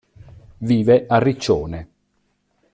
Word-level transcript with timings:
Vive 0.57 1.05
a 1.07 1.19
Riccione. 1.19 1.87